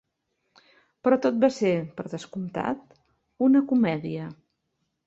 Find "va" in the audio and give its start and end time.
1.45-1.51